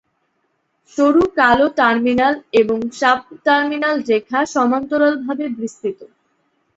সরু 0.97 1.23
কালো 1.37 1.65
টার্মিনাল 1.77 2.33
ও 2.63 2.95
সাব-টার্মিনাল 2.99 3.95
রেখা 4.09 4.39
সমান্তরালভাবে 4.53 5.45
বিস্তৃত। 5.57 5.99